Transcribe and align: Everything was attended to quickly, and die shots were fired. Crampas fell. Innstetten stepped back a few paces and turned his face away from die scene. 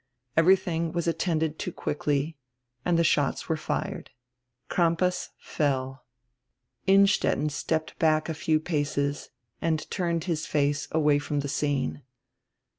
Everything 0.35 0.91
was 0.91 1.05
attended 1.07 1.59
to 1.59 1.71
quickly, 1.71 2.35
and 2.83 2.97
die 2.97 3.03
shots 3.03 3.47
were 3.47 3.55
fired. 3.55 4.09
Crampas 4.67 5.29
fell. 5.37 6.07
Innstetten 6.87 7.49
stepped 7.49 7.99
back 7.99 8.27
a 8.27 8.33
few 8.33 8.59
paces 8.59 9.29
and 9.61 9.87
turned 9.91 10.23
his 10.23 10.47
face 10.47 10.87
away 10.91 11.19
from 11.19 11.39
die 11.41 11.45
scene. 11.49 12.01